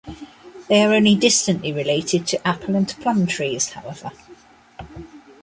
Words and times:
They 0.67 0.81
are 0.83 0.95
only 0.95 1.13
distantly 1.13 1.71
related 1.71 2.25
to 2.25 2.47
apple 2.47 2.73
and 2.75 2.87
plum 3.01 3.27
trees, 3.27 3.69
however. 3.73 4.11